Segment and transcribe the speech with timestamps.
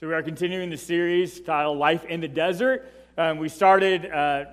[0.00, 2.88] So, we are continuing the series titled Life in the Desert.
[3.16, 4.44] Um, we started uh,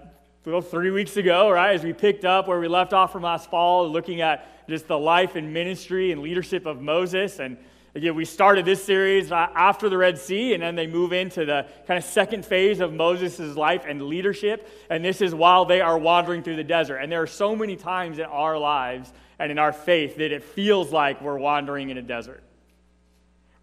[0.43, 3.51] well, three weeks ago, right, as we picked up where we left off from last
[3.51, 7.37] fall, looking at just the life and ministry and leadership of Moses.
[7.37, 7.57] And
[7.93, 11.67] again, we started this series after the Red Sea, and then they move into the
[11.85, 14.67] kind of second phase of Moses' life and leadership.
[14.89, 16.97] And this is while they are wandering through the desert.
[16.97, 20.43] And there are so many times in our lives and in our faith that it
[20.43, 22.41] feels like we're wandering in a desert.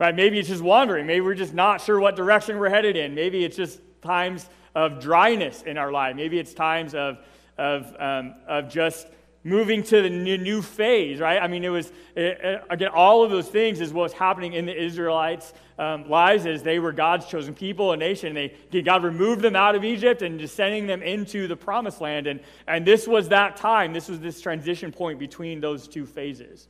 [0.02, 0.16] Right?
[0.16, 1.06] Maybe it's just wandering.
[1.06, 3.14] Maybe we're just not sure what direction we're headed in.
[3.14, 6.16] Maybe it's just times of dryness in our life.
[6.16, 7.18] Maybe it's times of,
[7.56, 9.06] of, um, of just
[9.44, 11.40] moving to the new, phase, right?
[11.40, 14.76] I mean, it was, it, again, all of those things is what's happening in the
[14.76, 18.34] Israelites' um, lives as they were God's chosen people, a nation.
[18.34, 22.26] They, God removed them out of Egypt and just sending them into the promised land.
[22.26, 23.92] And, and this was that time.
[23.92, 26.66] This was this transition point between those two phases.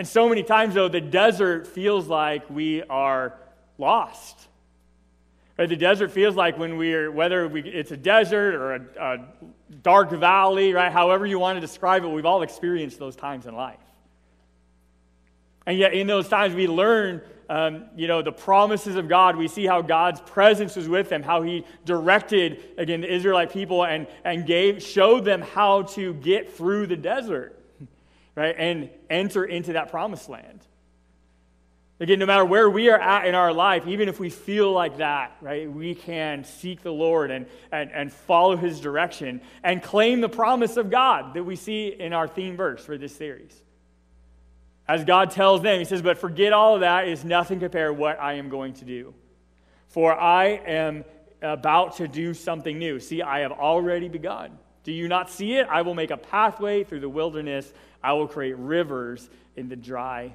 [0.00, 3.34] And so many times, though, the desert feels like we are
[3.76, 4.48] lost.
[5.58, 5.68] Right?
[5.68, 9.18] The desert feels like when we're, whether we, it's a desert or a, a
[9.82, 10.90] dark valley, right?
[10.90, 13.76] However you want to describe it, we've all experienced those times in life.
[15.66, 19.36] And yet, in those times, we learn, um, you know, the promises of God.
[19.36, 23.84] We see how God's presence was with them, how He directed, again, the Israelite people
[23.84, 27.59] and, and gave, showed them how to get through the desert
[28.34, 28.54] right?
[28.56, 30.60] And enter into that promised land.
[32.00, 34.96] Again, no matter where we are at in our life, even if we feel like
[34.96, 40.22] that, right, we can seek the Lord and, and, and follow his direction and claim
[40.22, 43.54] the promise of God that we see in our theme verse for this series.
[44.88, 48.00] As God tells them, he says, But forget all of that is nothing compared to
[48.00, 49.14] what I am going to do.
[49.88, 51.04] For I am
[51.42, 52.98] about to do something new.
[52.98, 54.58] See, I have already begun.
[54.84, 55.66] Do you not see it?
[55.68, 60.32] I will make a pathway through the wilderness I will create rivers in the dry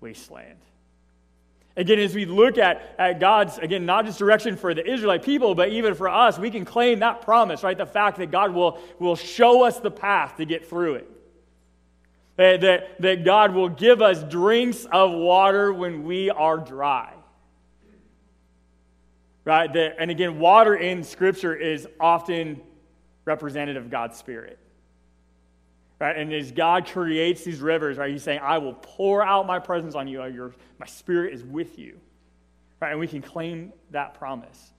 [0.00, 0.58] wasteland.
[1.76, 5.54] Again, as we look at, at God's, again, not just direction for the Israelite people,
[5.54, 7.76] but even for us, we can claim that promise, right?
[7.76, 11.10] The fact that God will, will show us the path to get through it.
[12.36, 17.12] That, that, that God will give us drinks of water when we are dry.
[19.44, 19.72] Right?
[19.72, 22.60] That, and again, water in Scripture is often
[23.24, 24.58] representative of God's Spirit.
[25.98, 26.16] Right?
[26.16, 29.94] And as God creates these rivers, right, He's saying, I will pour out my presence
[29.94, 30.24] on you.
[30.26, 32.00] Your, my spirit is with you.
[32.80, 32.90] Right?
[32.90, 34.72] And we can claim that promise.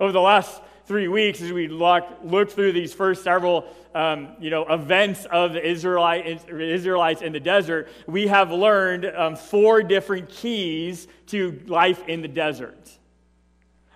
[0.00, 4.50] Over the last three weeks, as we look, look through these first several um, you
[4.50, 10.28] know, events of the Israelite, Israelites in the desert, we have learned um, four different
[10.30, 12.90] keys to life in the desert.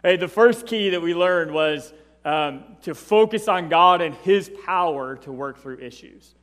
[0.05, 0.21] Right?
[0.21, 1.93] The first key that we learned was
[2.27, 6.35] um, to focus on God and His power to work through issues.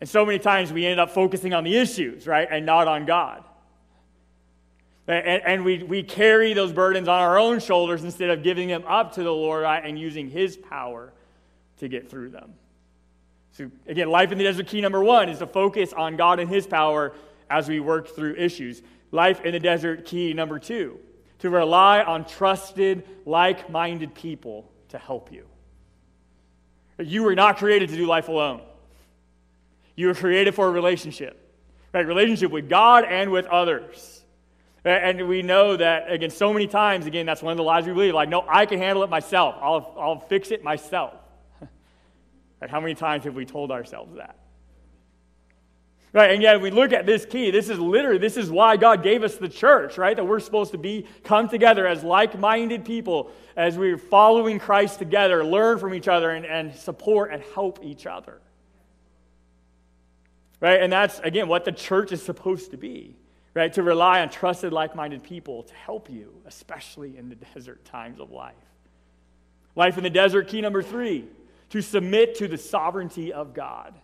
[0.00, 3.06] And so many times we end up focusing on the issues, right, and not on
[3.06, 3.44] God.
[5.06, 8.82] And, and, we, we carry those burdens on our own shoulders instead of giving them
[8.86, 11.12] up to the Lord right, and using His power
[11.78, 12.54] to get through them.
[13.52, 16.50] So, again, life in the desert key number one is to focus on God and
[16.50, 17.14] His power
[17.48, 18.82] as we work through issues.
[19.12, 20.98] Life in the desert key number two,
[21.44, 25.44] to rely on trusted, like minded people to help you.
[26.98, 28.62] You were not created to do life alone.
[29.94, 31.38] You were created for a relationship,
[31.92, 32.06] right?
[32.06, 34.24] Relationship with God and with others.
[34.86, 37.92] And we know that, again, so many times, again, that's one of the lies we
[37.92, 38.14] believe.
[38.14, 39.54] Like, no, I can handle it myself.
[39.60, 41.12] I'll, I'll fix it myself.
[42.62, 42.70] right?
[42.70, 44.38] How many times have we told ourselves that?
[46.14, 47.50] Right, and yet we look at this key.
[47.50, 50.14] This is literally, this is why God gave us the church, right?
[50.14, 55.00] That we're supposed to be, come together as like minded people, as we're following Christ
[55.00, 58.40] together, learn from each other, and, and support and help each other.
[60.60, 60.80] Right?
[60.80, 63.16] And that's, again, what the church is supposed to be,
[63.52, 63.72] right?
[63.72, 68.20] To rely on trusted, like minded people to help you, especially in the desert times
[68.20, 68.54] of life.
[69.74, 71.24] Life in the desert, key number three,
[71.70, 73.94] to submit to the sovereignty of God.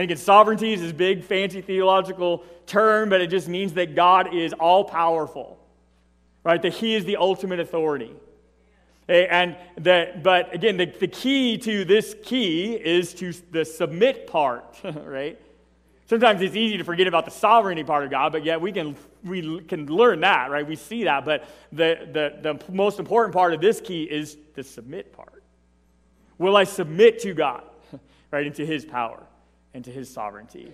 [0.00, 4.32] And again, sovereignty is this big, fancy theological term, but it just means that God
[4.32, 5.58] is all powerful,
[6.42, 6.62] right?
[6.62, 8.10] That He is the ultimate authority.
[9.06, 14.74] And that, but again, the, the key to this key is to the submit part,
[15.04, 15.38] right?
[16.06, 18.96] Sometimes it's easy to forget about the sovereignty part of God, but yet we can,
[19.22, 20.66] we can learn that, right?
[20.66, 21.26] We see that.
[21.26, 25.42] But the, the, the most important part of this key is the submit part.
[26.38, 27.64] Will I submit to God,
[28.30, 29.26] right, into His power
[29.74, 30.72] and to His sovereignty?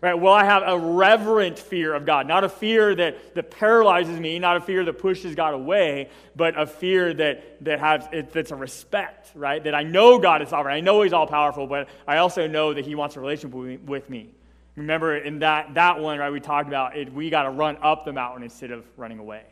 [0.00, 0.14] Right?
[0.14, 2.28] Will I have a reverent fear of God?
[2.28, 6.56] Not a fear that, that paralyzes me, not a fear that pushes God away, but
[6.56, 9.62] a fear that, that has it, that's a respect, right?
[9.64, 10.76] That I know God is sovereign.
[10.76, 14.08] I know He's all powerful, but I also know that He wants a relationship with
[14.08, 14.30] me.
[14.76, 18.04] Remember in that, that one, right, we talked about it, we got to run up
[18.04, 19.42] the mountain instead of running away.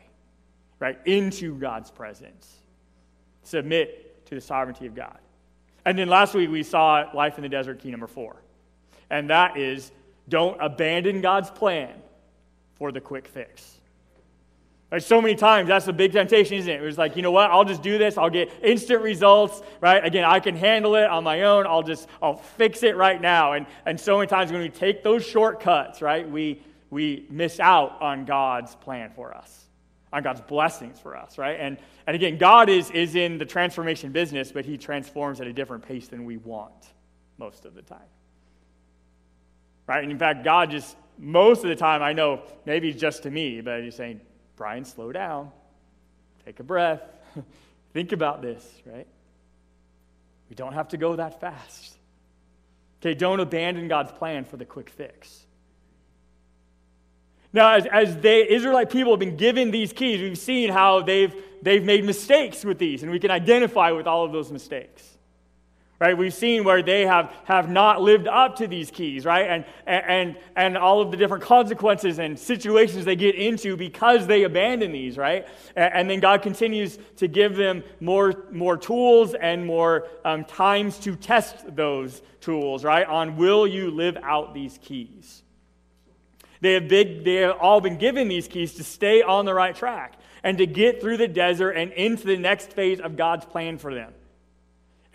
[0.79, 2.55] right, into God's presence.
[3.43, 5.17] Submit to the sovereignty of God.
[5.85, 8.35] And then last week we saw life in the desert key number four.
[9.09, 9.91] And that is
[10.29, 11.93] don't abandon God's plan
[12.75, 13.77] for the quick fix.
[14.91, 16.81] Like so many times, that's a big temptation, isn't it?
[16.81, 17.51] It was like, you know what?
[17.51, 18.17] I'll just do this.
[18.17, 20.03] I'll get instant results, right?
[20.05, 21.67] Again, I can handle it on my own.
[21.67, 23.53] I'll just, I'll fix it right now.
[23.53, 28.01] And, and so many times when we take those shortcuts, right, we, we miss out
[28.01, 29.65] on God's plan for us,
[30.13, 31.59] on God's blessings for us, right?
[31.59, 35.53] And, and again, God is, is in the transformation business, but he transforms at a
[35.53, 36.93] different pace than we want
[37.37, 37.99] most of the time.
[39.87, 40.03] Right?
[40.03, 43.61] And in fact, God just, most of the time, I know maybe just to me,
[43.61, 44.21] but he's saying,
[44.57, 45.51] Brian, slow down.
[46.45, 47.01] Take a breath.
[47.93, 49.07] Think about this, right?
[50.49, 51.95] We don't have to go that fast.
[53.01, 55.45] Okay, don't abandon God's plan for the quick fix.
[57.53, 61.33] Now, as, as the Israelite people have been given these keys, we've seen how they've,
[61.61, 65.16] they've made mistakes with these, and we can identify with all of those mistakes
[65.99, 66.15] right?
[66.15, 69.47] We've seen where they have, have not lived up to these keys right?
[69.47, 74.43] And, and, and all of the different consequences and situations they get into because they
[74.43, 75.47] abandon these right?
[75.75, 80.99] And, and then god continues to give them more, more tools and more um, times
[80.99, 83.07] to test those tools right?
[83.07, 85.43] On will you live out these keys?
[86.59, 89.75] They have, big, they have all been given these keys to stay on the right
[89.75, 93.77] track and to get through the desert and into the next phase of god's plan
[93.77, 94.13] for them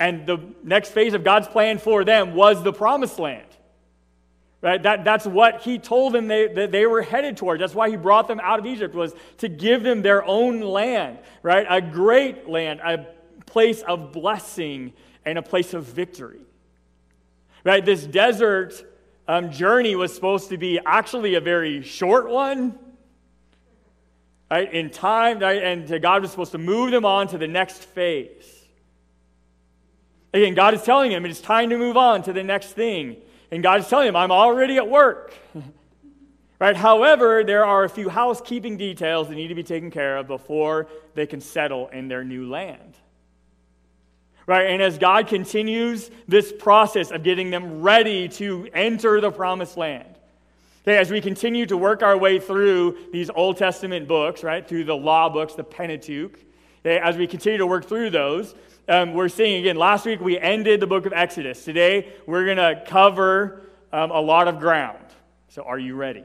[0.03, 3.47] and the next phase of God's plan for them was the promised land.
[4.61, 4.83] Right?
[4.83, 7.61] That, that's what he told them they, that they were headed toward.
[7.61, 11.19] That's why he brought them out of Egypt, was to give them their own land,
[11.45, 11.65] right?
[11.71, 13.07] A great land, a
[13.47, 14.93] place of blessing
[15.25, 16.41] and a place of victory.
[17.63, 17.85] Right?
[17.85, 18.85] This desert
[19.29, 22.77] um, journey was supposed to be actually a very short one.
[24.51, 24.73] Right?
[24.73, 25.63] In time, right?
[25.63, 28.52] and God was supposed to move them on to the next phase.
[30.33, 33.17] Again, God is telling him it's time to move on to the next thing.
[33.51, 35.35] And God is telling him, I'm already at work.
[36.59, 36.77] right?
[36.77, 40.89] However, there are a few housekeeping details that need to be taken care of before
[41.15, 42.95] they can settle in their new land.
[44.47, 44.69] Right?
[44.69, 50.13] And as God continues this process of getting them ready to enter the promised land,
[50.85, 54.85] Okay, as we continue to work our way through these Old Testament books, right, through
[54.85, 56.37] the law books, the Pentateuch,
[56.81, 58.57] okay, as we continue to work through those,
[58.89, 61.65] um, we're seeing again, last week we ended the book of Exodus.
[61.65, 63.63] Today we're going to cover
[63.93, 64.99] um, a lot of ground.
[65.49, 66.25] So are you ready?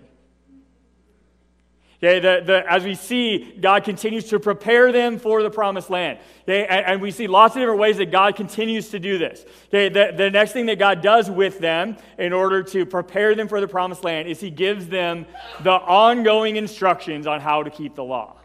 [2.02, 6.20] Okay, the, the, as we see, God continues to prepare them for the promised land.
[6.44, 9.44] Okay, and, and, we see lots of different ways that God continues to do this.
[9.70, 13.48] Okay, the, the next thing that God does with them in order to prepare them
[13.48, 15.26] for the promised land is He gives them
[15.64, 18.36] the ongoing instructions on how to keep the law.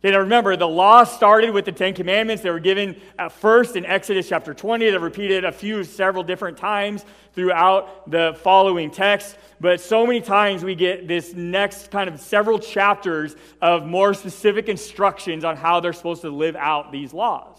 [0.00, 2.44] Okay, now remember, the law started with the Ten Commandments.
[2.44, 4.90] They were given at first in Exodus chapter 20.
[4.90, 9.36] They're repeated a few, several different times throughout the following text.
[9.60, 14.68] But so many times we get this next kind of several chapters of more specific
[14.68, 17.58] instructions on how they're supposed to live out these laws.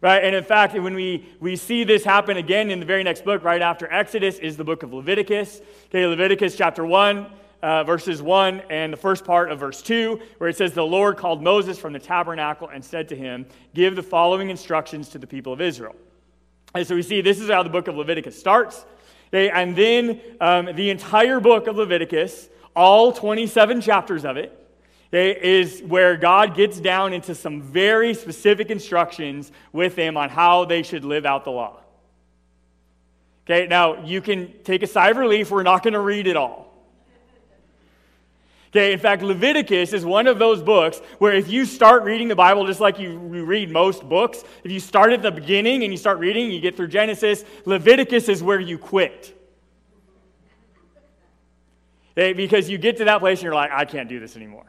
[0.00, 0.24] Right?
[0.24, 3.44] And in fact, when we, we see this happen again in the very next book,
[3.44, 5.60] right after Exodus, is the book of Leviticus.
[5.86, 7.26] Okay, Leviticus chapter 1
[7.62, 11.16] uh, verses 1 and the first part of verse 2, where it says, The Lord
[11.16, 15.26] called Moses from the tabernacle and said to him, Give the following instructions to the
[15.26, 15.96] people of Israel.
[16.74, 18.84] And so we see this is how the book of Leviticus starts.
[19.32, 24.54] And then um, the entire book of Leviticus, all 27 chapters of it,
[25.12, 30.82] is where God gets down into some very specific instructions with them on how they
[30.82, 31.80] should live out the law.
[33.46, 35.50] Okay, now you can take a sigh of relief.
[35.50, 36.67] We're not going to read it all.
[38.68, 42.36] Okay, in fact, Leviticus is one of those books where if you start reading the
[42.36, 45.96] Bible just like you read most books, if you start at the beginning and you
[45.96, 49.34] start reading, you get through Genesis, Leviticus is where you quit.
[52.12, 54.66] Okay, because you get to that place and you're like, I can't do this anymore.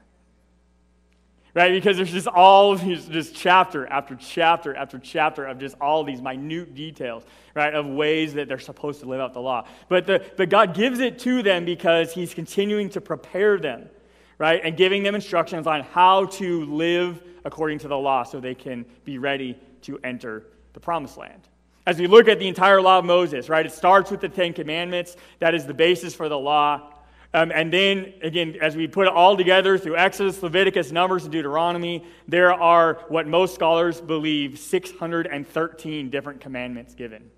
[1.60, 1.74] Right?
[1.74, 6.22] Because there's just all these, just chapter after chapter after chapter of just all these
[6.22, 9.68] minute details, right, of ways that they're supposed to live out the law.
[9.89, 13.89] But, the, but God gives it to them because He's continuing to prepare them,
[14.38, 18.56] right, and giving them instructions on how to live according to the law so they
[18.56, 21.42] can be ready to enter the promised land.
[21.86, 24.54] As we look at the entire law of Moses, right, it starts with the Ten
[24.54, 25.18] Commandments.
[25.39, 26.94] That is the basis for the law.
[27.33, 31.31] Um, and then, again, as we put it all together through Exodus, Leviticus, Numbers, and
[31.31, 37.29] Deuteronomy, there are what most scholars believe 613 different commandments given.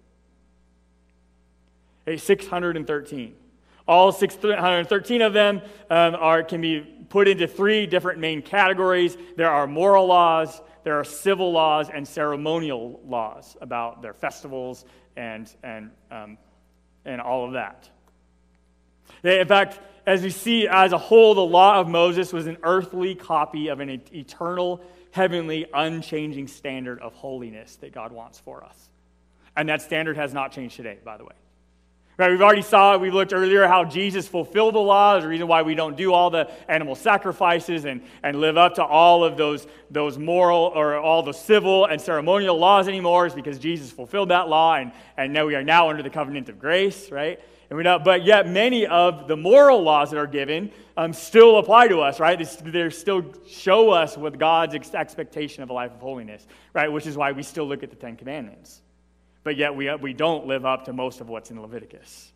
[2.08, 3.36] Okay, 613.
[3.88, 6.80] All 613 of them um, are, can be
[7.10, 9.18] put into three different main categories.
[9.36, 14.86] There are moral laws, there are civil laws, and ceremonial laws about their festivals
[15.18, 16.38] and, and, um,
[17.04, 17.90] and all of that.
[19.24, 23.14] In fact, as we see as a whole, the law of Moses was an earthly
[23.16, 28.90] copy of an eternal, heavenly, unchanging standard of holiness that God wants for us.
[29.56, 31.34] And that standard has not changed today, by the way.
[32.18, 35.18] Right, we've already saw, we looked earlier how Jesus fulfilled the law.
[35.18, 38.84] A reason why we don't do all the animal sacrifices and, and live up to
[38.84, 43.58] all of those, those moral or all the civil and ceremonial laws anymore is because
[43.58, 47.10] Jesus fulfilled that law and, and now we are now under the covenant of grace,
[47.10, 47.40] right?
[47.72, 51.58] And we know, but yet many of the moral laws that are given um, still
[51.58, 52.38] apply to us, right?
[52.38, 56.92] They still show us what God's expectation of a life of holiness, right?
[56.92, 58.82] Which is why we still look at the Ten Commandments.
[59.46, 62.34] But yet we, we don't live up to most of what's in Leviticus.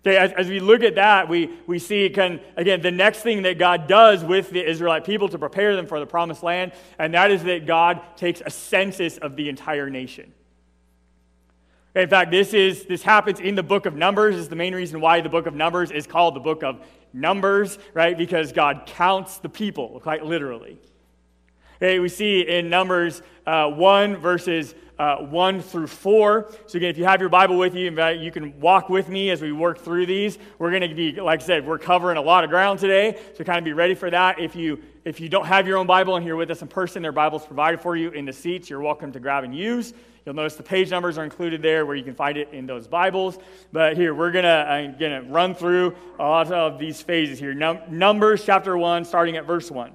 [0.00, 3.42] Okay, as, as we look at that, we, we see, can, again, the next thing
[3.42, 7.12] that God does with the Israelite people to prepare them for the promised land, and
[7.12, 10.32] that is that God takes a census of the entire nation.
[11.96, 14.36] In fact, this, is, this happens in the book of Numbers.
[14.36, 16.84] Is the main reason why the book of Numbers is called the book of
[17.14, 18.18] Numbers, right?
[18.18, 20.76] Because God counts the people, quite literally.
[21.76, 26.52] Okay, we see in Numbers uh, 1, verses uh, 1 through 4.
[26.66, 29.40] So, again, if you have your Bible with you, you can walk with me as
[29.40, 30.38] we work through these.
[30.58, 33.42] We're going to be, like I said, we're covering a lot of ground today, so
[33.42, 34.38] kind of be ready for that.
[34.38, 37.02] If you, if you don't have your own Bible and you're with us in person,
[37.02, 38.68] their Bibles provided for you in the seats.
[38.68, 39.94] You're welcome to grab and use.
[40.26, 42.88] You'll notice the page numbers are included there where you can find it in those
[42.88, 43.38] Bibles.
[43.70, 47.54] But here, we're going uh, to run through a lot of these phases here.
[47.54, 49.92] Num- Numbers chapter 1, starting at verse 1.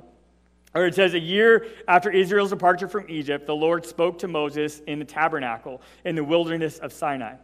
[0.74, 4.80] Or it says, A year after Israel's departure from Egypt, the Lord spoke to Moses
[4.88, 7.36] in the tabernacle in the wilderness of Sinai.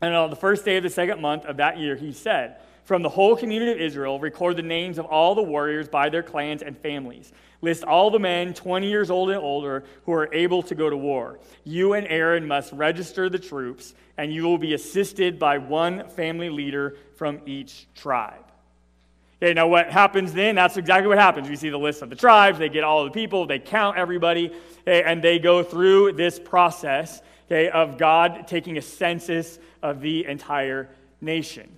[0.00, 2.56] And on the first day of the second month of that year, he said,
[2.88, 6.22] From the whole community of Israel, record the names of all the warriors by their
[6.22, 10.62] clans and families List all the men 20 years old and older who are able
[10.62, 11.40] to go to war.
[11.64, 16.50] You and Aaron must register the troops, and you will be assisted by one family
[16.50, 18.44] leader from each tribe.
[19.42, 20.54] Okay, now what happens then?
[20.54, 21.48] That's exactly what happens.
[21.48, 24.52] We see the list of the tribes, they get all the people, they count everybody,
[24.82, 30.26] okay, and they go through this process okay, of God taking a census of the
[30.26, 30.88] entire
[31.20, 31.77] nation.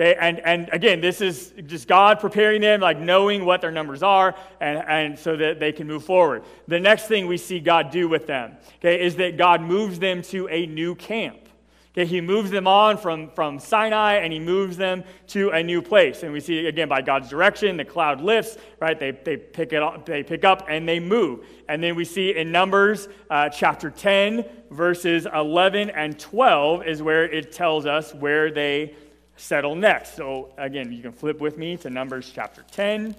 [0.00, 4.02] Okay, and, and again, this is just God preparing them, like knowing what their numbers
[4.02, 6.44] are, and, and so that they can move forward.
[6.66, 10.22] The next thing we see God do with them, okay, is that God moves them
[10.22, 11.42] to a new camp.
[11.92, 15.82] Okay, he moves them on from, from Sinai and he moves them to a new
[15.82, 16.22] place.
[16.22, 18.98] And we see again by God's direction, the cloud lifts, right?
[18.98, 21.44] They, they pick it up, they pick up and they move.
[21.68, 27.24] And then we see in Numbers uh, chapter 10, verses 11 and 12 is where
[27.24, 28.94] it tells us where they
[29.42, 30.14] settle next.
[30.14, 33.14] So again, you can flip with me to Numbers chapter 10.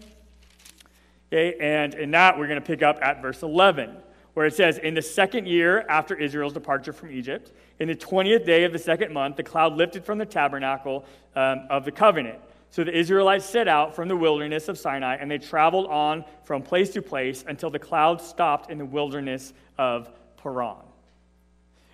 [1.32, 3.98] Okay, and in that, we're going to pick up at verse 11,
[4.34, 8.46] where it says, In the second year after Israel's departure from Egypt, in the 20th
[8.46, 12.40] day of the second month, the cloud lifted from the tabernacle um, of the covenant.
[12.70, 16.62] So the Israelites set out from the wilderness of Sinai, and they traveled on from
[16.62, 20.83] place to place until the cloud stopped in the wilderness of Paran.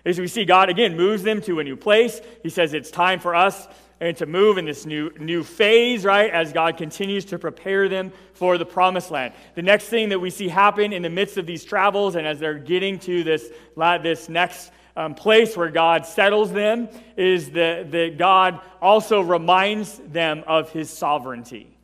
[0.04, 2.20] As we see, God again moves them to a new place.
[2.42, 3.68] He says it's time for us
[4.00, 8.12] and to move in this new, new phase, right, as God continues to prepare them
[8.32, 9.34] for the promised land.
[9.54, 12.38] The next thing that we see happen in the midst of these travels and as
[12.38, 13.50] they're getting to this,
[14.02, 20.44] this next um, place where God settles them is that, that God also reminds them
[20.46, 21.76] of his sovereignty.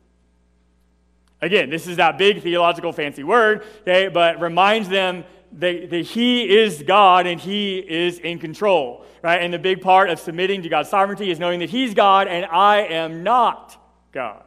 [1.39, 6.57] Again, this is that big theological fancy word, okay, but reminds them that, that he
[6.57, 9.41] is God and he is in control right?
[9.41, 12.45] And the big part of submitting to God's sovereignty is knowing that He's God and
[12.45, 13.77] I am not
[14.11, 14.43] God.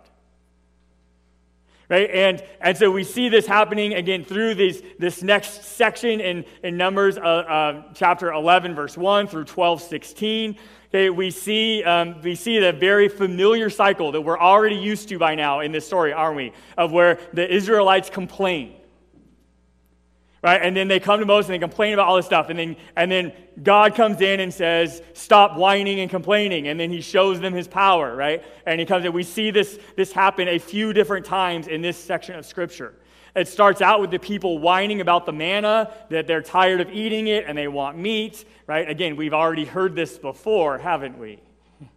[1.89, 2.09] Right?
[2.09, 6.77] And, and so we see this happening again through these, this next section in, in
[6.77, 10.57] Numbers uh, uh, chapter 11, verse 1 through 12, 16.
[10.89, 15.19] Okay, we see, um, we see the very familiar cycle that we're already used to
[15.19, 16.53] by now in this story, aren't we?
[16.79, 18.80] Of where the Israelites complain
[20.43, 20.61] right?
[20.63, 22.49] And then they come to Moses and they complain about all this stuff.
[22.49, 23.33] And then, and then
[23.63, 26.69] God comes in and says, Stop whining and complaining.
[26.69, 28.43] And then he shows them his power, right?
[28.67, 29.13] And he comes in.
[29.13, 32.95] We see this, this happen a few different times in this section of Scripture.
[33.37, 37.29] It starts out with the people whining about the manna, that they're tired of eating
[37.29, 38.89] it and they want meat, right?
[38.89, 41.39] Again, we've already heard this before, haven't we?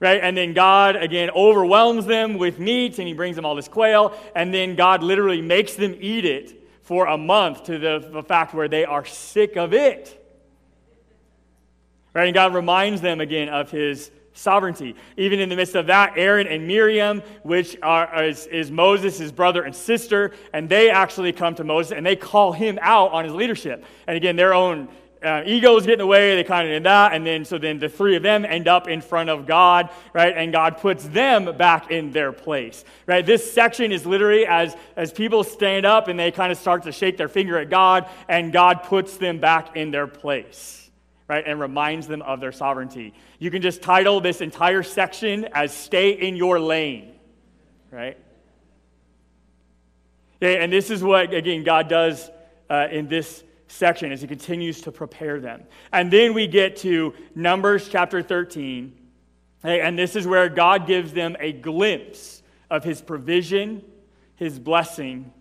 [0.00, 0.20] right?
[0.20, 4.18] And then God, again, overwhelms them with meat and he brings them all this quail.
[4.34, 6.57] And then God literally makes them eat it
[6.88, 10.24] for a month to the, the fact where they are sick of it.
[12.14, 12.24] Right?
[12.24, 14.94] And God reminds them again of his sovereignty.
[15.18, 19.30] Even in the midst of that, Aaron and Miriam, which are, is, is Moses, his
[19.30, 23.26] brother and sister, and they actually come to Moses and they call him out on
[23.26, 23.84] his leadership.
[24.06, 24.88] And again, their own
[25.22, 26.36] uh, egos get in the way.
[26.36, 28.88] They kind of did that, and then so then the three of them end up
[28.88, 30.34] in front of God, right?
[30.36, 33.24] And God puts them back in their place, right?
[33.24, 36.92] This section is literally as as people stand up and they kind of start to
[36.92, 40.78] shake their finger at God, and God puts them back in their place
[41.28, 43.12] right, and reminds them of their sovereignty.
[43.38, 47.14] You can just title this entire section as Stay in Your Lane,
[47.90, 48.16] right?
[50.36, 52.30] Okay, and this is what, again, God does
[52.70, 55.62] uh, in this section as He continues to prepare them.
[55.92, 58.92] And then we get to Numbers chapter 13,
[59.62, 63.82] and this is where God gives them a glimpse of His provision,
[64.36, 65.32] His blessing,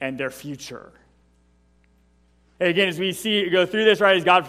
[0.00, 0.92] and their future.
[2.58, 4.46] again, as we see go through this, right, as God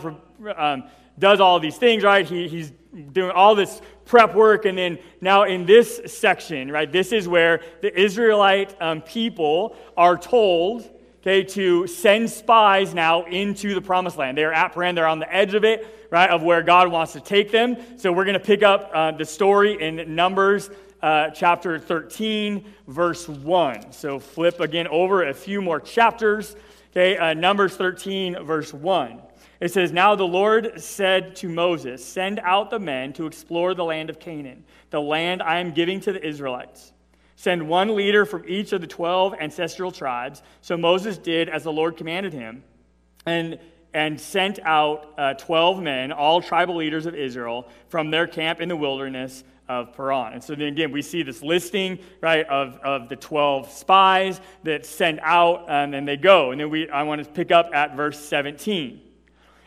[0.55, 0.83] um,
[1.19, 2.25] does all these things, right?
[2.25, 2.71] He, he's
[3.13, 4.65] doing all this prep work.
[4.65, 10.17] And then now in this section, right, this is where the Israelite um, people are
[10.17, 10.89] told,
[11.21, 14.37] okay, to send spies now into the promised land.
[14.37, 17.21] They're at Paran, they're on the edge of it, right, of where God wants to
[17.21, 17.77] take them.
[17.97, 20.69] So we're going to pick up uh, the story in Numbers.
[21.01, 23.91] Uh, chapter 13, verse 1.
[23.91, 26.55] So flip again over a few more chapters.
[26.91, 29.19] Okay, uh, Numbers 13, verse 1.
[29.61, 33.83] It says, Now the Lord said to Moses, Send out the men to explore the
[33.83, 36.93] land of Canaan, the land I am giving to the Israelites.
[37.41, 40.43] Send one leader from each of the 12 ancestral tribes.
[40.61, 42.63] So Moses did as the Lord commanded him
[43.25, 43.57] and,
[43.95, 48.69] and sent out uh, 12 men, all tribal leaders of Israel, from their camp in
[48.69, 50.33] the wilderness of Paran.
[50.33, 54.85] And so then again, we see this listing, right, of, of the 12 spies that
[54.85, 56.51] send out um, and they go.
[56.51, 59.01] And then we, I want to pick up at verse 17.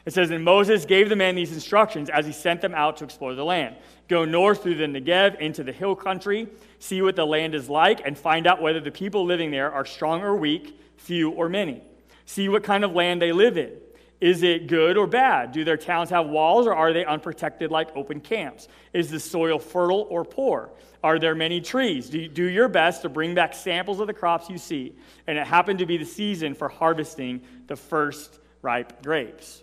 [0.06, 3.04] It says, And Moses gave the men these instructions as he sent them out to
[3.04, 3.74] explore the land.
[4.08, 8.06] Go north through the Negev into the hill country, see what the land is like,
[8.06, 11.82] and find out whether the people living there are strong or weak, few or many.
[12.26, 13.72] See what kind of land they live in.
[14.20, 15.52] Is it good or bad?
[15.52, 18.68] Do their towns have walls or are they unprotected like open camps?
[18.92, 20.70] Is the soil fertile or poor?
[21.02, 22.08] Are there many trees?
[22.08, 24.94] Do, do your best to bring back samples of the crops you see.
[25.26, 29.62] And it happened to be the season for harvesting the first ripe grapes.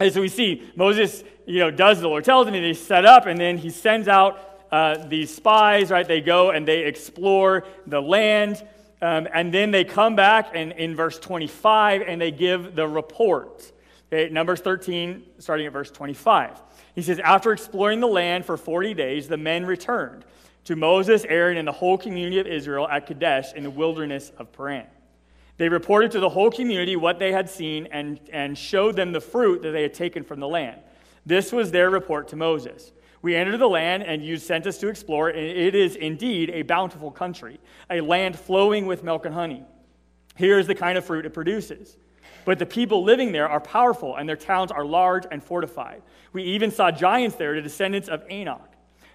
[0.00, 3.04] And so we see Moses, you know, does the Lord tells him, and they set
[3.04, 6.08] up, and then he sends out uh, these spies, right?
[6.08, 8.66] They go and they explore the land,
[9.02, 13.72] um, and then they come back, and in verse 25, and they give the report.
[14.12, 16.60] Okay, Numbers 13, starting at verse 25.
[16.94, 20.24] He says, After exploring the land for 40 days, the men returned
[20.64, 24.50] to Moses, Aaron, and the whole community of Israel at Kadesh in the wilderness of
[24.52, 24.86] Paran.
[25.60, 29.20] They reported to the whole community what they had seen and, and showed them the
[29.20, 30.80] fruit that they had taken from the land.
[31.26, 32.92] This was their report to Moses.
[33.20, 36.62] We entered the land, and you sent us to explore, and it is indeed a
[36.62, 39.62] bountiful country, a land flowing with milk and honey.
[40.34, 41.98] Here is the kind of fruit it produces.
[42.46, 46.00] But the people living there are powerful, and their towns are large and fortified.
[46.32, 48.69] We even saw giants there, the descendants of Anak.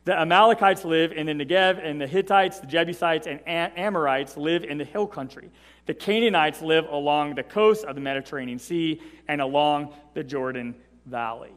[0.06, 4.78] The Amalekites live in the Negev, and the Hittites, the Jebusites, and Amorites live in
[4.78, 5.50] the hill country.
[5.88, 10.76] The Canaanites live along the coast of the Mediterranean Sea and along the Jordan
[11.08, 11.54] Valley.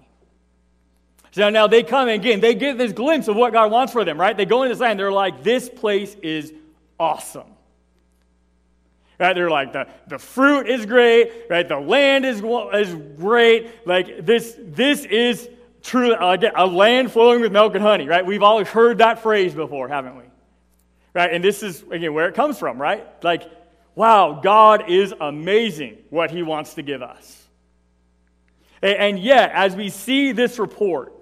[1.30, 4.18] So now they come again, they get this glimpse of what God wants for them,
[4.18, 4.34] right?
[4.34, 6.52] They go into this land, they're like, this place is
[6.98, 7.46] awesome.
[9.20, 9.34] Right?
[9.34, 11.68] They're like, the, the fruit is great, right?
[11.68, 13.86] The land is, is great.
[13.86, 15.50] Like, this, this is
[15.82, 18.24] truly uh, a land flowing with milk and honey, right?
[18.24, 20.24] We've all heard that phrase before, haven't we?
[21.14, 21.32] Right?
[21.32, 23.06] And this is, again, where it comes from, right?
[23.24, 23.50] Like,
[23.94, 27.34] wow, God is amazing what he wants to give us.
[28.80, 31.12] And yet, as we see this report,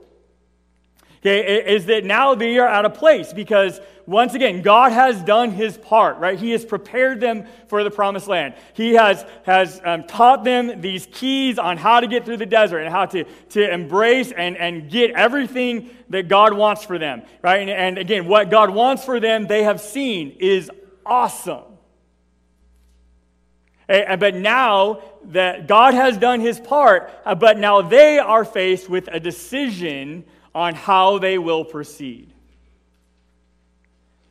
[1.20, 5.50] okay, is that now they are out of place because once again, God has done
[5.50, 6.38] his part, right?
[6.38, 8.54] He has prepared them for the promised land.
[8.72, 12.78] He has, has um, taught them these keys on how to get through the desert
[12.78, 17.60] and how to, to embrace and, and get everything that God wants for them, right?
[17.60, 20.70] And, and again, what God wants for them, they have seen is
[21.04, 21.64] awesome.
[23.88, 29.08] But now that God has done his part, uh, but now they are faced with
[29.10, 30.24] a decision
[30.56, 32.32] on how they will proceed.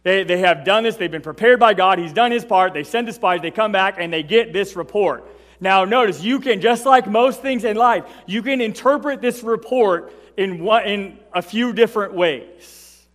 [0.02, 2.84] They, they have done this, they've been prepared by God, He's done His part, they
[2.84, 5.24] send the spies, they come back, and they get this report.
[5.60, 10.12] Now, notice, you can, just like most things in life, you can interpret this report
[10.36, 13.06] in, one, in a few different ways.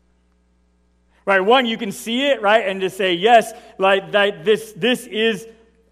[1.26, 1.40] Right?
[1.40, 5.48] One, you can see it, right, and just say, yes, like that, this, this is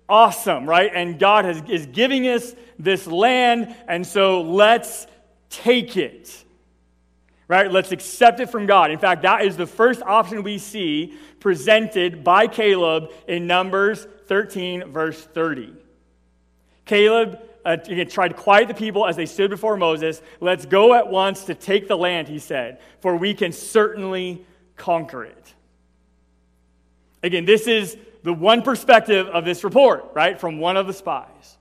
[0.08, 0.92] awesome, right?
[0.94, 5.08] And God has, is giving us this land, and so let's
[5.50, 6.44] take it
[7.48, 7.72] right?
[7.72, 8.90] Let's accept it from God.
[8.90, 14.84] In fact, that is the first option we see presented by Caleb in Numbers 13,
[14.90, 15.74] verse 30.
[16.84, 17.76] Caleb uh,
[18.08, 20.22] tried to quiet the people as they stood before Moses.
[20.40, 25.24] Let's go at once to take the land, he said, for we can certainly conquer
[25.24, 25.54] it.
[27.22, 31.57] Again, this is the one perspective of this report, right, from one of the spies.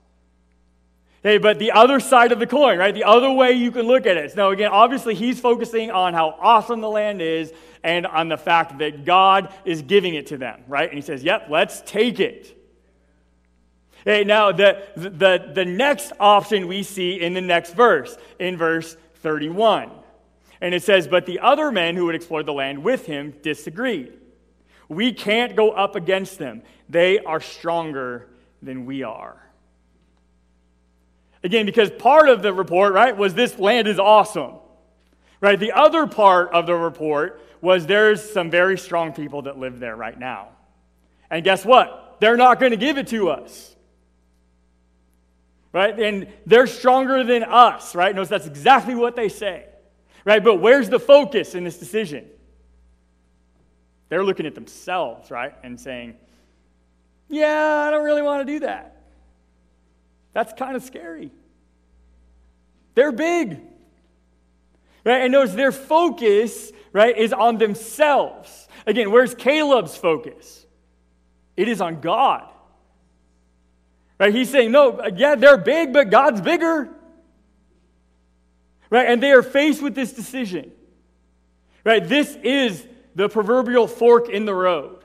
[1.20, 2.94] Okay, but the other side of the coin, right?
[2.94, 4.36] The other way you can look at it.
[4.36, 7.52] Now, again, obviously, he's focusing on how awesome the land is
[7.82, 10.88] and on the fact that God is giving it to them, right?
[10.88, 12.54] And he says, yep, let's take it.
[14.02, 18.96] Okay, now, the, the, the next option we see in the next verse, in verse
[19.16, 19.90] 31.
[20.60, 24.12] And it says, But the other men who had explored the land with him disagreed.
[24.88, 28.28] We can't go up against them, they are stronger
[28.62, 29.47] than we are.
[31.48, 34.56] Again, because part of the report, right, was this land is awesome.
[35.40, 35.58] Right?
[35.58, 39.96] The other part of the report was there's some very strong people that live there
[39.96, 40.48] right now.
[41.30, 42.18] And guess what?
[42.20, 43.74] They're not going to give it to us.
[45.72, 45.98] Right?
[45.98, 48.14] And they're stronger than us, right?
[48.14, 49.64] Notice that's exactly what they say.
[50.26, 50.44] Right?
[50.44, 52.26] But where's the focus in this decision?
[54.10, 55.54] They're looking at themselves, right?
[55.64, 56.14] And saying,
[57.26, 58.96] yeah, I don't really want to do that.
[60.34, 61.32] That's kind of scary.
[62.98, 63.60] They're big.
[65.04, 65.22] Right?
[65.22, 68.66] And notice their focus, right, is on themselves.
[68.88, 70.66] Again, where's Caleb's focus?
[71.56, 72.48] It is on God.
[74.18, 74.34] Right?
[74.34, 76.88] He's saying, no, uh, yeah, they're big, but God's bigger.
[78.90, 79.06] Right?
[79.06, 80.72] And they are faced with this decision.
[81.84, 82.02] Right?
[82.02, 82.84] This is
[83.14, 85.04] the proverbial fork in the road.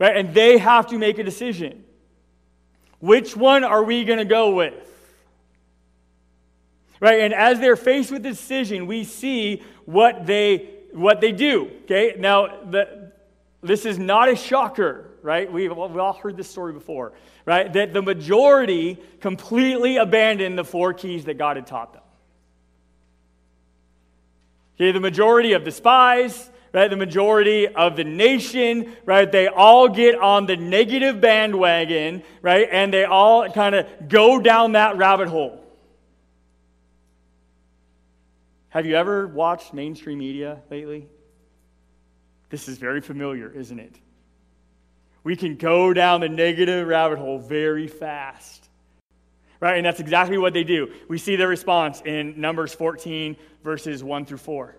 [0.00, 0.16] Right?
[0.16, 1.84] And they have to make a decision.
[2.98, 4.97] Which one are we going to go with?
[7.00, 7.20] Right?
[7.20, 11.70] And as they're faced with decision, we see what they what they do.
[11.84, 12.14] Okay?
[12.18, 13.12] Now, the,
[13.62, 15.50] this is not a shocker, right?
[15.50, 17.12] We've, we've all heard this story before,
[17.44, 17.72] right?
[17.72, 22.02] That the majority completely abandoned the four keys that God had taught them.
[24.76, 29.88] Okay, the majority of the spies, right, the majority of the nation, right, they all
[29.88, 35.28] get on the negative bandwagon, right, and they all kind of go down that rabbit
[35.28, 35.64] hole.
[38.70, 41.08] Have you ever watched mainstream media lately?
[42.50, 43.94] This is very familiar, isn't it?
[45.24, 48.68] We can go down the negative rabbit hole very fast.
[49.60, 49.76] Right?
[49.76, 50.92] And that's exactly what they do.
[51.08, 54.76] We see their response in Numbers 14, verses 1 through 4.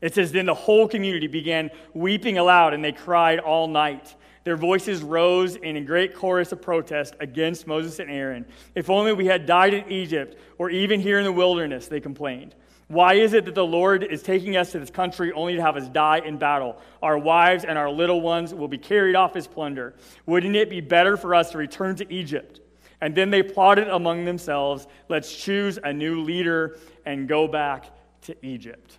[0.00, 4.14] It says, Then the whole community began weeping aloud, and they cried all night.
[4.44, 8.44] Their voices rose in a great chorus of protest against Moses and Aaron.
[8.74, 12.54] If only we had died in Egypt, or even here in the wilderness, they complained.
[12.88, 15.76] Why is it that the Lord is taking us to this country only to have
[15.76, 16.76] us die in battle?
[17.02, 19.94] Our wives and our little ones will be carried off as plunder.
[20.26, 22.60] Wouldn't it be better for us to return to Egypt?
[23.00, 27.86] And then they plotted among themselves, let's choose a new leader and go back
[28.22, 28.98] to Egypt.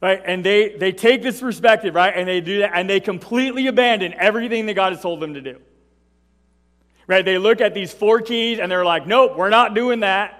[0.00, 0.22] Right?
[0.24, 2.14] And they, they take this perspective, right?
[2.14, 5.40] And they do that, and they completely abandon everything that God has told them to
[5.40, 5.58] do.
[7.08, 7.24] Right?
[7.24, 10.34] They look at these four keys and they're like, nope, we're not doing that.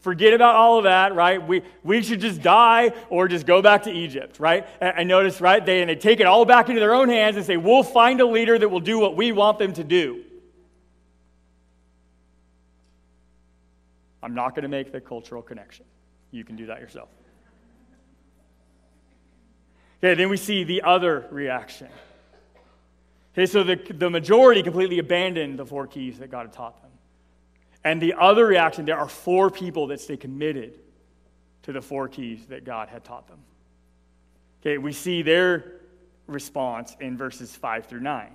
[0.00, 1.44] Forget about all of that, right?
[1.44, 4.66] We, we should just die or just go back to Egypt, right?
[4.80, 5.64] And, and notice, right?
[5.64, 8.20] They, and they take it all back into their own hands and say, we'll find
[8.20, 10.22] a leader that will do what we want them to do.
[14.22, 15.86] I'm not going to make the cultural connection.
[16.30, 17.08] You can do that yourself.
[20.04, 21.88] Okay, then we see the other reaction.
[23.32, 26.90] Okay, so the, the majority completely abandoned the four keys that God had taught them.
[27.84, 30.78] And the other reaction, there are four people that stay committed
[31.62, 33.38] to the four keys that God had taught them.
[34.60, 35.80] Okay, we see their
[36.26, 38.28] response in verses 5 through 9.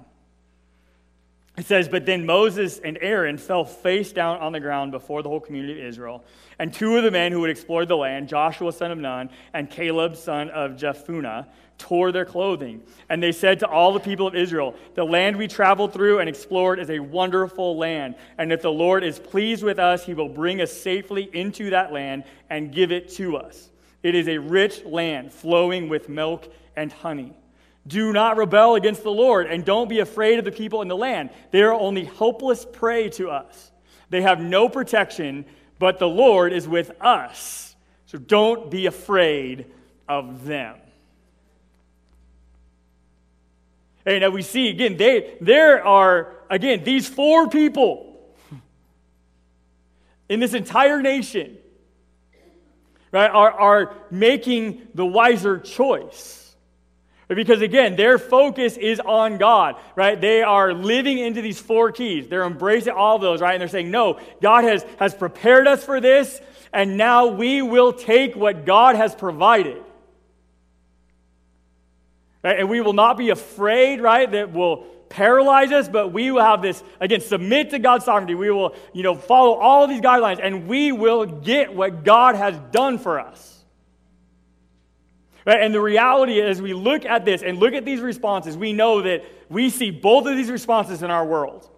[1.59, 5.27] It says, But then Moses and Aaron fell face down on the ground before the
[5.27, 6.23] whole community of Israel.
[6.57, 9.69] And two of the men who had explored the land, Joshua son of Nun and
[9.69, 11.45] Caleb son of Jephunneh,
[11.77, 12.81] tore their clothing.
[13.09, 16.29] And they said to all the people of Israel, The land we traveled through and
[16.29, 18.15] explored is a wonderful land.
[18.37, 21.91] And if the Lord is pleased with us, he will bring us safely into that
[21.91, 23.69] land and give it to us.
[24.01, 27.33] It is a rich land flowing with milk and honey.
[27.87, 30.97] Do not rebel against the Lord, and don't be afraid of the people in the
[30.97, 31.29] land.
[31.51, 33.71] They are only hopeless prey to us.
[34.09, 35.45] They have no protection,
[35.79, 37.75] but the Lord is with us.
[38.05, 39.65] So don't be afraid
[40.07, 40.77] of them.
[44.05, 48.09] And now we see again, they, there are, again, these four people
[50.27, 51.57] in this entire nation
[53.11, 56.38] right, are, are making the wiser choice.
[57.35, 60.19] Because again, their focus is on God, right?
[60.19, 62.27] They are living into these four keys.
[62.27, 63.53] They're embracing all of those, right?
[63.53, 66.41] And they're saying, no, God has, has prepared us for this,
[66.73, 69.83] and now we will take what God has provided.
[72.43, 72.59] Right?
[72.59, 76.63] And we will not be afraid, right, that will paralyze us, but we will have
[76.63, 78.33] this, again, submit to God's sovereignty.
[78.33, 82.55] We will, you know, follow all these guidelines, and we will get what God has
[82.71, 83.58] done for us.
[85.45, 85.61] Right?
[85.61, 89.01] And the reality is, we look at this and look at these responses, we know
[89.01, 91.69] that we see both of these responses in our world,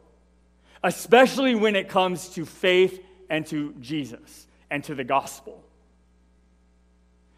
[0.83, 5.63] especially when it comes to faith and to Jesus and to the gospel.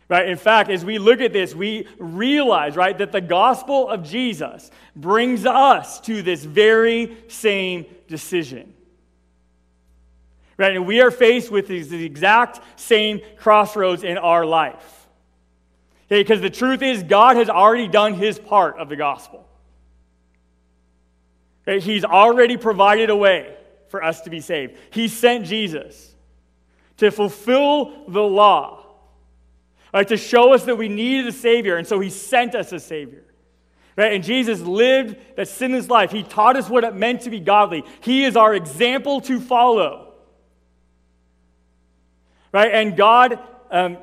[0.09, 0.27] Right?
[0.27, 4.69] In fact, as we look at this, we realize, right, that the gospel of Jesus
[4.95, 8.73] brings us to this very same decision.
[10.57, 10.75] Right?
[10.75, 15.02] And we are faced with the exact same crossroads in our life.
[16.19, 19.47] Because the truth is, God has already done his part of the gospel.
[21.65, 23.55] He's already provided a way
[23.89, 24.77] for us to be saved.
[24.91, 26.13] He sent Jesus
[26.97, 28.85] to fulfill the law
[29.93, 32.79] right, to show us that we needed a Savior, and so He sent us a
[32.79, 33.23] Savior.
[33.95, 34.13] Right?
[34.13, 36.11] And Jesus lived that sinless life.
[36.11, 37.83] He taught us what it meant to be godly.
[38.01, 40.13] He is our example to follow.
[42.51, 42.73] Right?
[42.73, 43.97] And God um,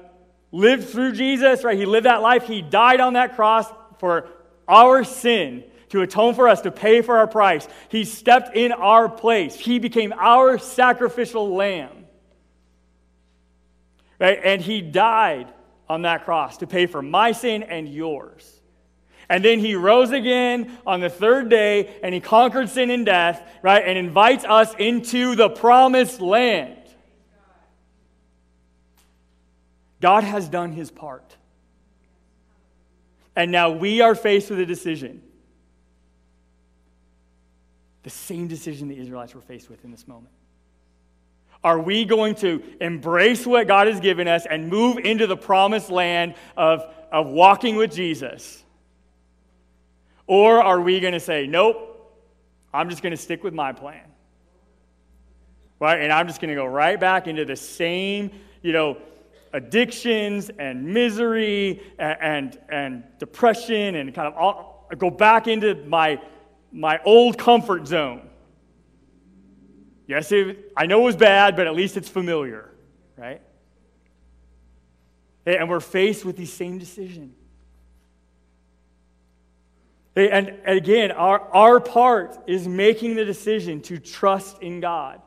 [0.53, 1.79] lived through Jesus, right?
[1.79, 2.47] He lived that life.
[2.47, 3.67] He died on that cross
[3.99, 4.29] for
[4.69, 7.67] our sin to atone for us, to pay for our price.
[7.89, 9.55] He stepped in our place.
[9.55, 12.07] He became our sacrificial lamb.
[14.19, 14.41] Right?
[14.43, 15.53] And he died
[15.89, 18.61] on that cross to pay for my sin and yours.
[19.29, 23.43] And then he rose again on the third day and he conquered sin and death,
[23.63, 23.83] right?
[23.85, 26.77] And invites us into the promised land.
[30.01, 31.37] God has done his part.
[33.37, 35.23] And now we are faced with a decision.
[38.03, 40.33] The same decision the Israelites were faced with in this moment.
[41.63, 45.91] Are we going to embrace what God has given us and move into the promised
[45.91, 46.83] land of,
[47.13, 48.65] of walking with Jesus?
[50.27, 51.87] Or are we going to say, nope,
[52.73, 54.05] I'm just going to stick with my plan?
[55.79, 56.01] Right?
[56.01, 58.31] And I'm just going to go right back into the same,
[58.63, 58.97] you know,
[59.53, 66.21] addictions and misery and, and, and depression and kind of all, go back into my,
[66.73, 68.29] my old comfort zone.
[70.07, 72.71] Yes, it, I know it was bad, but at least it's familiar,
[73.17, 73.41] right?
[75.47, 77.35] And we're faced with the same decision.
[80.17, 85.23] And again, our, our part is making the decision to trust in God,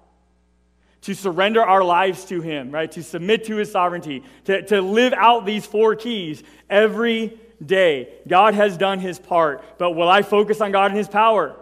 [1.03, 2.91] to surrender our lives to Him, right?
[2.93, 8.09] To submit to His sovereignty, to, to live out these four keys every day.
[8.27, 11.55] God has done His part, but will I focus on God and His power?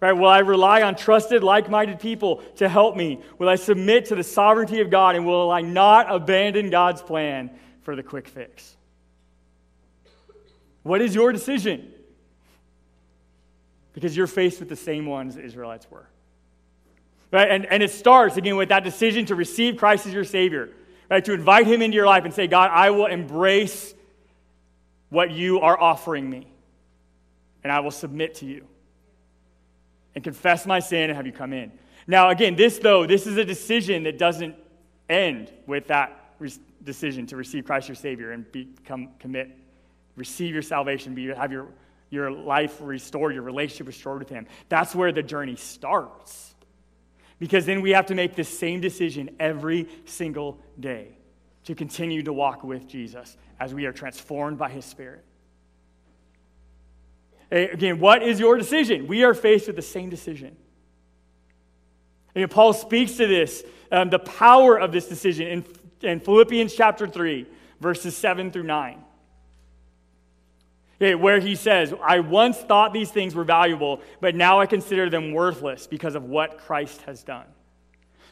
[0.00, 0.12] Right?
[0.12, 3.20] Will I rely on trusted, like minded people to help me?
[3.38, 5.16] Will I submit to the sovereignty of God?
[5.16, 7.50] And will I not abandon God's plan
[7.82, 8.76] for the quick fix?
[10.84, 11.92] What is your decision?
[13.92, 16.08] Because you're faced with the same ones the Israelites were.
[17.30, 17.50] Right?
[17.50, 20.70] And, and it starts, again, with that decision to receive Christ as your Savior,
[21.10, 21.24] right?
[21.24, 23.94] To invite Him into your life and say, God, I will embrace
[25.10, 26.46] what you are offering me,
[27.62, 28.66] and I will submit to you
[30.14, 31.72] and confess my sin and have you come in.
[32.06, 34.56] Now, again, this, though, this is a decision that doesn't
[35.08, 39.50] end with that re- decision to receive Christ your Savior and become, commit,
[40.16, 41.68] receive your salvation, be, have your,
[42.10, 44.46] your life restored, your relationship restored with Him.
[44.68, 46.54] That's where the journey starts.
[47.38, 51.08] Because then we have to make the same decision every single day
[51.64, 55.24] to continue to walk with Jesus as we are transformed by His Spirit.
[57.50, 59.06] Again, what is your decision?
[59.06, 60.56] We are faced with the same decision.
[62.34, 65.64] And Paul speaks to this, um, the power of this decision in,
[66.02, 67.46] in Philippians chapter 3,
[67.80, 69.02] verses 7 through 9.
[70.98, 75.32] Where he says, I once thought these things were valuable, but now I consider them
[75.32, 77.46] worthless because of what Christ has done.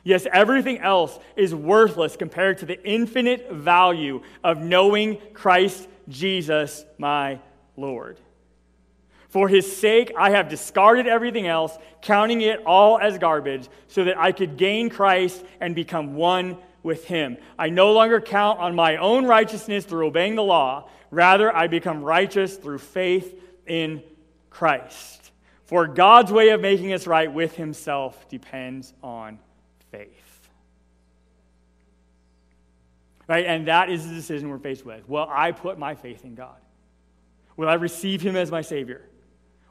[0.02, 7.40] Yes, everything else is worthless compared to the infinite value of knowing Christ Jesus, my
[7.76, 8.18] Lord.
[9.28, 14.16] For his sake, I have discarded everything else, counting it all as garbage, so that
[14.16, 17.36] I could gain Christ and become one with him.
[17.58, 20.88] I no longer count on my own righteousness through obeying the law.
[21.10, 24.02] Rather, I become righteous through faith in
[24.48, 25.32] Christ.
[25.64, 29.38] For God's way of making us right with himself depends on
[29.90, 30.08] faith.
[33.28, 33.44] Right?
[33.44, 35.08] And that is the decision we're faced with.
[35.08, 36.56] Will I put my faith in God?
[37.56, 39.02] Will I receive Him as my Savior?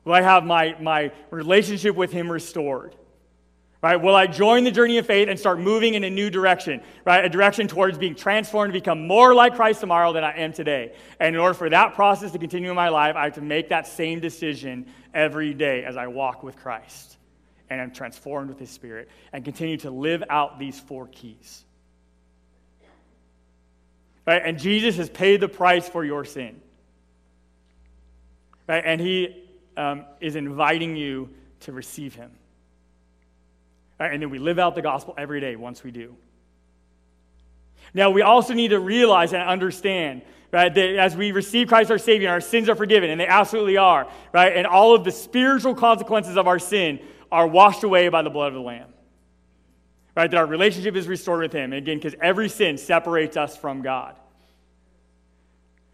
[0.04, 2.96] Will I have my, my relationship with Him restored?
[3.86, 4.02] Right?
[4.02, 6.82] Will I join the journey of faith and start moving in a new direction?
[7.06, 7.24] Right?
[7.24, 10.96] A direction towards being transformed to become more like Christ tomorrow than I am today.
[11.20, 13.70] And in order for that process to continue in my life, I have to make
[13.70, 17.18] that same decision every day as I walk with Christ
[17.70, 21.64] and am transformed with His Spirit and continue to live out these four keys.
[24.26, 24.42] Right?
[24.44, 26.60] And Jesus has paid the price for your sin.
[28.68, 28.82] Right?
[28.84, 29.46] And He
[29.78, 32.32] um, is inviting you to receive Him.
[34.00, 34.14] Right?
[34.14, 36.16] And then we live out the gospel every day once we do.
[37.94, 41.98] Now, we also need to realize and understand right, that as we receive Christ our
[41.98, 44.56] Savior, our sins are forgiven, and they absolutely are, right?
[44.56, 47.00] And all of the spiritual consequences of our sin
[47.32, 48.90] are washed away by the blood of the Lamb.
[50.16, 50.32] Right?
[50.32, 51.74] That our relationship is restored with Him.
[51.74, 54.16] Again, because every sin separates us from God.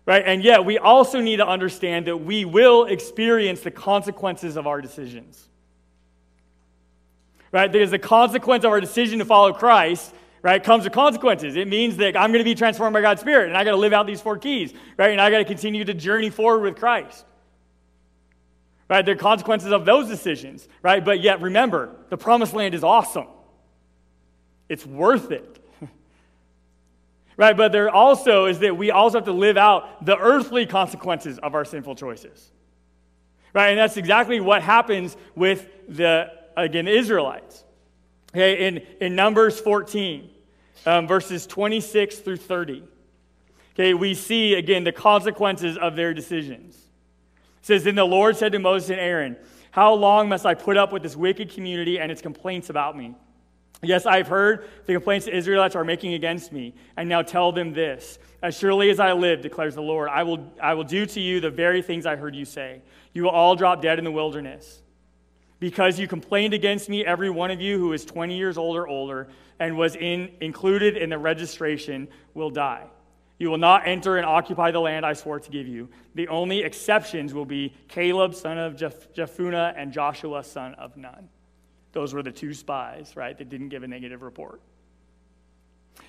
[0.05, 0.23] Right?
[0.25, 4.81] And yet, we also need to understand that we will experience the consequences of our
[4.81, 5.47] decisions.
[7.51, 7.71] Right?
[7.71, 11.55] Because the consequence of our decision to follow Christ, right, comes with consequences.
[11.55, 13.77] It means that I'm going to be transformed by God's Spirit, and I got to
[13.77, 15.11] live out these four keys, right?
[15.11, 17.25] And I got to continue to journey forward with Christ.
[18.89, 19.05] Right?
[19.05, 21.03] There are consequences of those decisions, right?
[21.03, 23.27] But yet, remember, the promised land is awesome.
[24.67, 25.61] It's worth it
[27.37, 27.55] right?
[27.55, 31.55] But there also is that we also have to live out the earthly consequences of
[31.55, 32.51] our sinful choices,
[33.53, 33.69] right?
[33.69, 37.63] And that's exactly what happens with the, again, Israelites.
[38.33, 40.29] Okay, in, in Numbers 14,
[40.85, 42.83] um, verses 26 through 30,
[43.73, 46.75] okay, we see again the consequences of their decisions.
[46.75, 49.35] It says, Then the Lord said to Moses and Aaron,
[49.71, 53.15] How long must I put up with this wicked community and its complaints about me?
[53.83, 57.73] Yes, I've heard the complaints the Israelites are making against me, and now tell them
[57.73, 61.19] this As surely as I live, declares the Lord, I will, I will do to
[61.19, 62.81] you the very things I heard you say.
[63.13, 64.80] You will all drop dead in the wilderness.
[65.62, 68.88] Because you complained against me, every one of you who is 20 years old or
[68.88, 69.28] older
[69.60, 72.88] and was in, included in the registration will die.
[73.38, 75.88] You will not enter and occupy the land I swore to give you.
[76.15, 81.30] The only exceptions will be Caleb, son of Jephunneh, and Joshua, son of Nun.
[81.91, 84.62] Those were the two spies, right, that didn't give a negative report.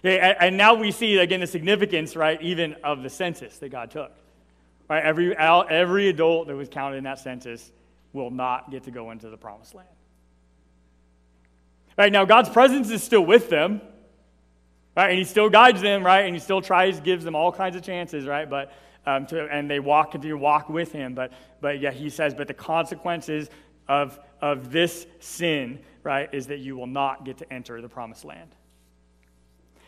[0.03, 4.13] And now we see, again, the significance, right, even of the census that God took.
[4.89, 7.71] Right, every, every adult that was counted in that census
[8.13, 9.89] will not get to go into the promised land.
[11.97, 13.81] Right, now God's presence is still with them,
[14.97, 17.77] right, and He still guides them, right, and He still tries, gives them all kinds
[17.77, 18.73] of chances, right, but,
[19.07, 22.35] um, to, and they walk, continue to walk with Him, but, but yeah, He says,
[22.35, 23.51] but the consequences
[23.89, 28.25] of, of this sin, right, is that you will not get to enter the promised
[28.25, 28.55] land.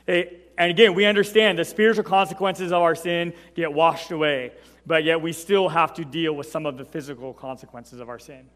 [0.07, 4.53] It, and again, we understand the spiritual consequences of our sin get washed away,
[4.87, 8.19] but yet we still have to deal with some of the physical consequences of our
[8.19, 8.49] sin.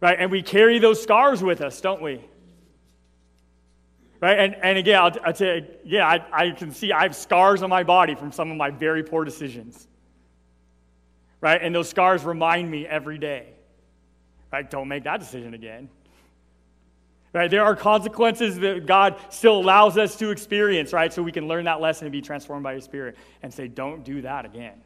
[0.00, 0.16] Right?
[0.18, 2.20] And we carry those scars with us, don't we?
[4.20, 4.38] Right?
[4.38, 7.62] And, and again, I'll, I'll tell you, yeah, I, I can see I have scars
[7.62, 9.86] on my body from some of my very poor decisions
[11.42, 11.60] right?
[11.60, 13.48] And those scars remind me every day,
[14.50, 14.68] right?
[14.70, 15.90] Don't make that decision again.
[17.32, 17.50] Right?
[17.50, 21.12] There are consequences that God still allows us to experience, right?
[21.12, 24.04] So we can learn that lesson and be transformed by His Spirit and say, don't
[24.04, 24.82] do that again.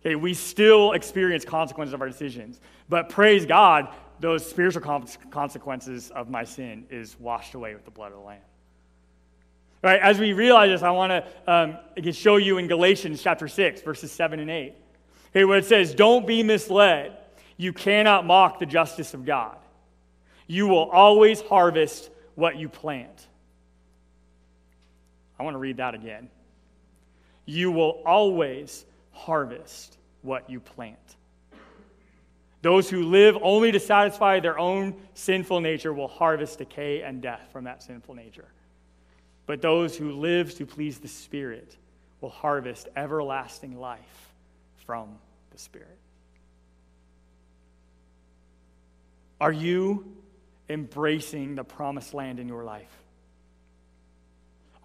[0.00, 2.60] Okay, we still experience consequences of our decisions.
[2.88, 3.88] But praise God,
[4.20, 4.82] those spiritual
[5.30, 8.40] consequences of my sin is washed away with the blood of the Lamb.
[9.82, 13.82] Right, as we realize this, I want to um, show you in Galatians chapter 6,
[13.82, 14.74] verses 7 and 8.
[15.30, 17.18] Okay, where it says, Don't be misled.
[17.58, 19.56] You cannot mock the justice of God.
[20.46, 23.26] You will always harvest what you plant.
[25.38, 26.28] I want to read that again.
[27.44, 30.98] You will always harvest what you plant.
[32.62, 37.48] Those who live only to satisfy their own sinful nature will harvest decay and death
[37.52, 38.48] from that sinful nature.
[39.46, 41.76] But those who live to please the Spirit
[42.20, 44.32] will harvest everlasting life
[44.84, 45.16] from
[45.50, 45.98] the Spirit.
[49.40, 50.16] Are you
[50.68, 52.90] embracing the promised land in your life?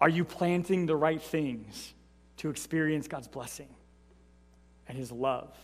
[0.00, 1.94] Are you planting the right things
[2.38, 3.68] to experience God's blessing
[4.88, 5.56] and His love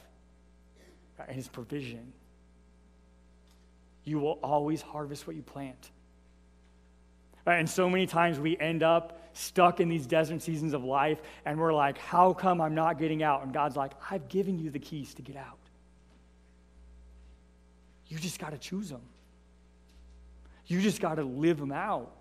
[1.18, 2.12] and His provision?
[4.04, 5.90] You will always harvest what you plant.
[7.46, 11.58] And so many times we end up stuck in these desert seasons of life and
[11.58, 13.42] we're like, how come I'm not getting out?
[13.42, 15.58] And God's like, I've given you the keys to get out.
[18.08, 19.02] You just got to choose them.
[20.68, 22.14] You just got to live them out.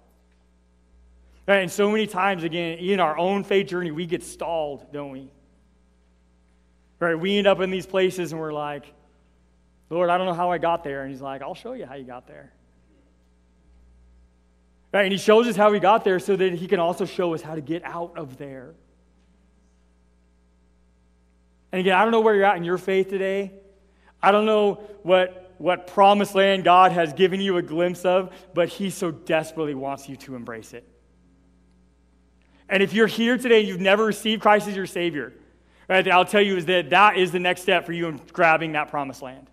[1.47, 5.29] And so many times, again, in our own faith journey, we get stalled, don't we?
[6.99, 7.15] Right?
[7.15, 8.85] We end up in these places and we're like,
[9.89, 11.03] Lord, I don't know how I got there.
[11.03, 12.51] And He's like, I'll show you how you got there.
[14.93, 15.03] Right?
[15.03, 17.41] And He shows us how we got there so that He can also show us
[17.41, 18.73] how to get out of there.
[21.71, 23.53] And again, I don't know where you're at in your faith today.
[24.21, 28.69] I don't know what, what promised land God has given you a glimpse of, but
[28.69, 30.87] He so desperately wants you to embrace it.
[32.69, 35.33] And if you're here today and you've never received Christ as your Savior,
[35.87, 38.73] right, I'll tell you is that that is the next step for you in grabbing
[38.73, 39.49] that promised land.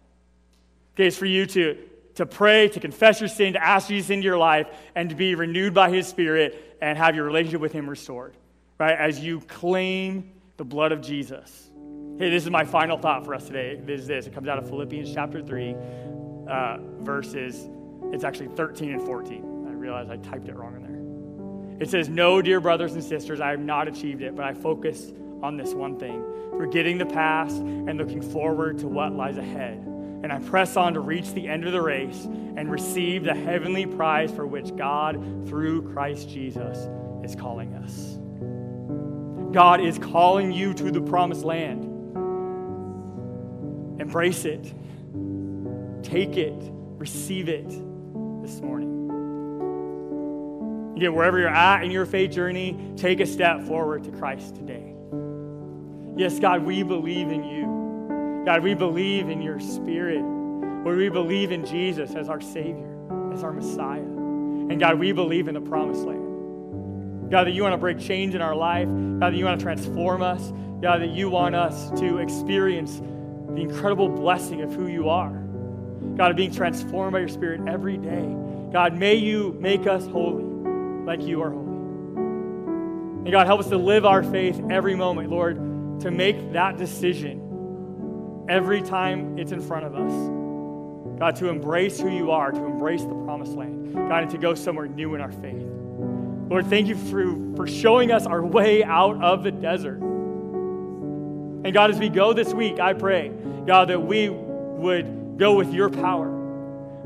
[0.95, 1.79] Okay, it's for you to,
[2.17, 5.35] to pray, to confess your sin, to ask Jesus into your life, and to be
[5.35, 8.37] renewed by His Spirit and have your relationship with Him restored,
[8.79, 11.71] right, as you claim the blood of Jesus.
[12.17, 13.81] Hey, this is my final thought for us today.
[13.85, 14.27] This is this.
[14.29, 15.75] It comes out of Philippians chapter 3,
[16.49, 17.69] uh, verses,
[18.12, 19.67] it's actually 13 and 14.
[19.69, 21.83] I realize I typed it wrong in there.
[21.83, 25.12] It says, No, dear brothers and sisters, I have not achieved it, but I focus
[25.43, 26.25] on this one thing
[26.57, 29.79] forgetting the past and looking forward to what lies ahead.
[30.23, 33.87] And I press on to reach the end of the race and receive the heavenly
[33.87, 35.17] prize for which God,
[35.49, 36.89] through Christ Jesus,
[37.25, 38.19] is calling us.
[39.53, 41.93] God is calling you to the promised land.
[43.99, 44.72] Embrace it,
[46.03, 46.55] take it,
[46.99, 48.95] receive it this morning.
[50.97, 54.95] Again, wherever you're at in your faith journey, take a step forward to Christ today.
[56.16, 58.42] Yes, God, we believe in you.
[58.45, 60.22] God, we believe in your spirit.
[60.22, 64.01] Lord, we believe in Jesus as our Savior, as our Messiah.
[64.01, 67.30] And God, we believe in the promised land.
[67.30, 68.86] God, that you want to break change in our life.
[68.86, 70.53] God, that you want to transform us.
[70.80, 73.01] God, that you want us to experience
[73.55, 75.33] the incredible blessing of who you are.
[76.17, 78.37] God, of being transformed by your Spirit every day.
[78.73, 80.45] God, may you make us holy
[81.05, 81.65] like you are holy.
[83.25, 85.57] And God, help us to live our faith every moment, Lord,
[86.01, 90.13] to make that decision every time it's in front of us.
[91.19, 93.95] God, to embrace who you are, to embrace the promised land.
[93.95, 95.63] God, and to go somewhere new in our faith.
[96.51, 100.01] Lord, thank you for, for showing us our way out of the desert.
[101.65, 103.33] And God, as we go this week, I pray,
[103.67, 106.29] God, that we would go with your power.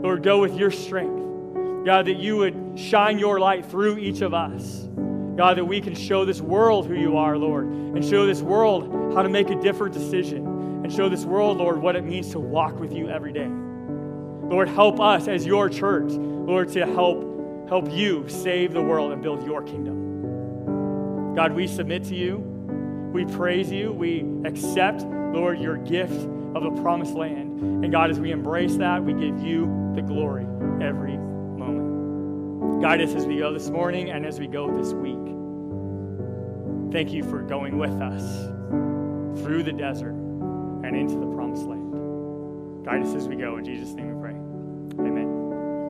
[0.00, 1.84] Lord, go with your strength.
[1.84, 4.88] God, that you would shine your light through each of us.
[5.36, 9.14] God, that we can show this world who you are, Lord, and show this world
[9.14, 10.44] how to make a different decision,
[10.82, 13.48] and show this world, Lord, what it means to walk with you every day.
[13.48, 19.22] Lord, help us as your church, Lord, to help help you save the world and
[19.22, 21.34] build your kingdom.
[21.36, 22.57] God, we submit to you.
[23.12, 23.92] We praise you.
[23.92, 27.60] We accept, Lord, your gift of the promised land.
[27.84, 30.44] And God, as we embrace that, we give you the glory
[30.80, 32.82] every moment.
[32.82, 35.16] Guide us as we go this morning and as we go this week.
[36.92, 38.46] Thank you for going with us
[39.42, 42.84] through the desert and into the promised land.
[42.84, 43.56] Guide us as we go.
[43.56, 44.17] In Jesus' name.